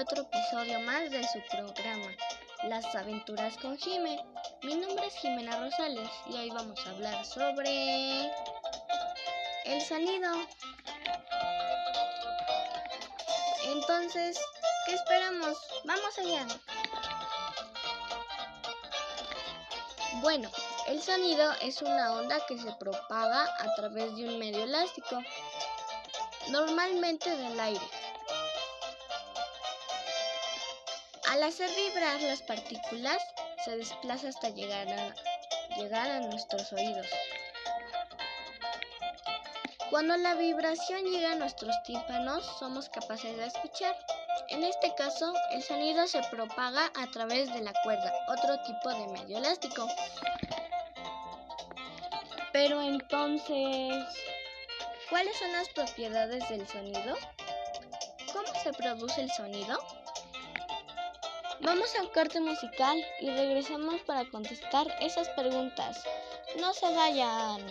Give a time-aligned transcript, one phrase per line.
[0.00, 2.08] otro episodio más de su programa,
[2.64, 4.22] Las aventuras con Jime.
[4.62, 8.26] Mi nombre es Jimena Rosales y hoy vamos a hablar sobre
[9.64, 10.34] el sonido.
[13.64, 14.38] Entonces,
[14.84, 15.56] ¿qué esperamos?
[15.84, 16.46] Vamos allá.
[20.20, 20.50] Bueno,
[20.88, 25.22] el sonido es una onda que se propaga a través de un medio elástico,
[26.50, 27.95] normalmente del aire.
[31.36, 33.22] Al hacer vibrar las partículas,
[33.62, 35.14] se desplaza hasta llegar a,
[35.76, 37.06] llegar a nuestros oídos.
[39.90, 43.94] Cuando la vibración llega a nuestros tímpanos, somos capaces de escuchar.
[44.48, 49.06] En este caso, el sonido se propaga a través de la cuerda, otro tipo de
[49.08, 49.86] medio elástico.
[52.54, 53.92] Pero entonces,
[55.10, 57.14] ¿cuáles son las propiedades del sonido?
[58.32, 59.95] ¿Cómo se produce el sonido?
[61.60, 66.04] Vamos al corte musical y regresamos para contestar esas preguntas.
[66.60, 67.62] No se vayan.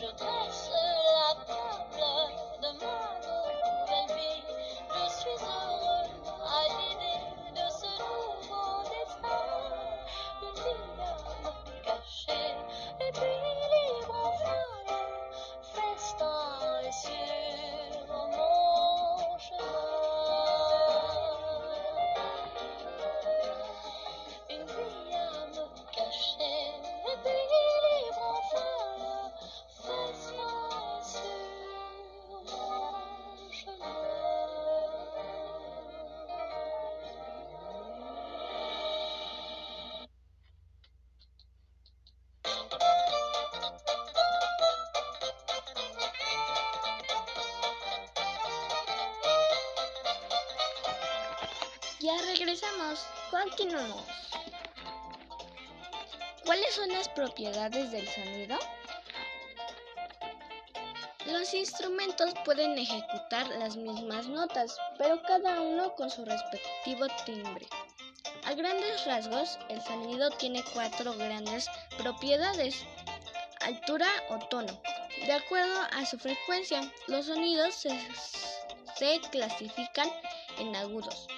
[0.00, 0.39] Je
[52.00, 53.04] Ya regresamos.
[53.30, 54.04] Continuamos.
[56.46, 58.58] ¿Cuáles son las propiedades del sonido?
[61.26, 67.66] Los instrumentos pueden ejecutar las mismas notas, pero cada uno con su respectivo timbre.
[68.44, 71.68] A grandes rasgos, el sonido tiene cuatro grandes
[71.98, 72.82] propiedades.
[73.60, 74.80] Altura o tono.
[75.26, 80.10] De acuerdo a su frecuencia, los sonidos se, clasifican
[80.58, 81.28] en agudos,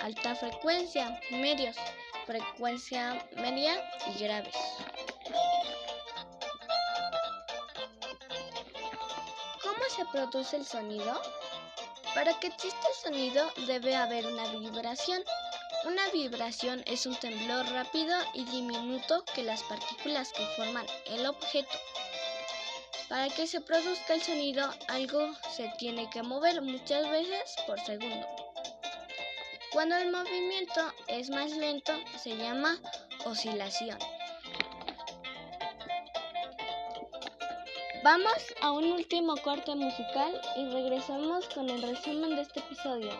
[0.00, 1.76] alta frecuencia, medios,
[2.26, 3.74] frecuencia media
[4.06, 4.54] y graves.
[9.62, 11.20] ¿Cómo se produce el sonido?
[12.14, 15.22] Para que exista el sonido debe haber una vibración.
[15.84, 21.76] Una vibración es un temblor rápido y diminuto que las partículas que forman el objeto.
[23.08, 28.43] Para que se produzca el sonido, algo se tiene que mover muchas veces por segundo.
[29.74, 32.78] Cuando el movimiento es más lento, se llama
[33.24, 33.98] oscilación.
[38.04, 43.10] Vamos a un último corte musical y regresamos con el resumen de este episodio.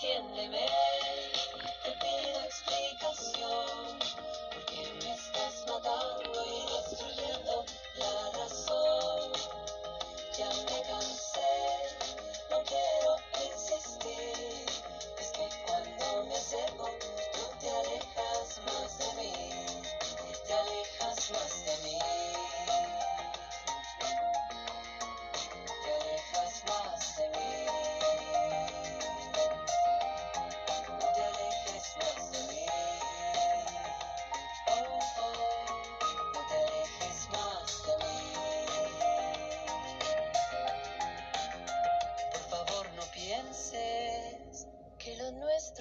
[0.00, 0.37] Yeah.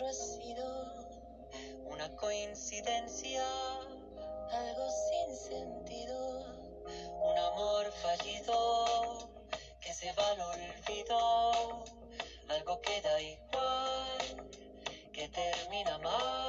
[0.06, 0.66] ha sido
[1.86, 3.44] una coincidencia,
[4.52, 6.40] algo sin sentido,
[7.24, 9.30] un amor fallido
[9.82, 11.84] que se va al olvido,
[12.50, 14.50] algo que da igual,
[15.12, 16.47] que termina mal.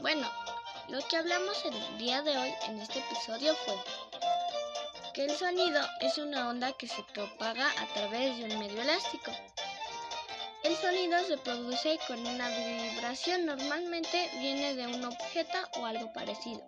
[0.00, 0.30] Bueno,
[0.88, 3.74] lo que hablamos el día de hoy en este episodio fue
[5.12, 9.32] que el sonido es una onda que se propaga a través de un medio elástico.
[10.62, 16.62] El sonido se produce con una vibración, normalmente viene de un objeto o algo parecido.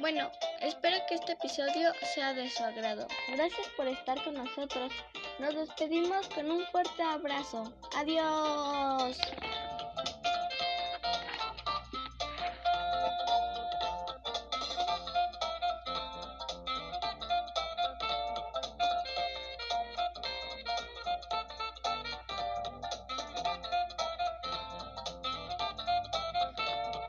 [0.00, 0.30] Bueno,
[0.60, 3.06] espero que este episodio sea de su agrado.
[3.28, 4.92] Gracias por estar con nosotros.
[5.38, 7.72] Nos despedimos con un fuerte abrazo.
[7.96, 9.16] Adiós.